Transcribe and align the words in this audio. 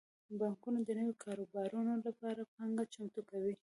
بانکونه 0.39 0.79
د 0.83 0.89
نویو 0.99 1.21
کاروبارونو 1.23 1.93
لپاره 2.05 2.49
پانګه 2.53 2.83
چمتو 2.93 3.21
کوي. 3.29 3.53